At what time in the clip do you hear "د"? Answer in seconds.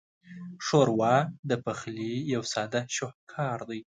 1.49-1.51